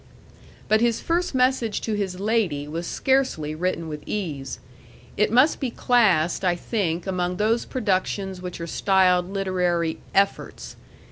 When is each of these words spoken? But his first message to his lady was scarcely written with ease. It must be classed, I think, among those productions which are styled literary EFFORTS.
But 0.67 0.81
his 0.81 0.99
first 0.99 1.35
message 1.35 1.79
to 1.81 1.93
his 1.93 2.19
lady 2.19 2.67
was 2.67 2.87
scarcely 2.87 3.53
written 3.53 3.87
with 3.87 4.01
ease. 4.07 4.57
It 5.15 5.31
must 5.31 5.59
be 5.59 5.69
classed, 5.69 6.43
I 6.43 6.55
think, 6.55 7.05
among 7.05 7.37
those 7.37 7.65
productions 7.65 8.41
which 8.41 8.59
are 8.59 8.65
styled 8.65 9.29
literary 9.31 9.99
EFFORTS. 10.15 10.75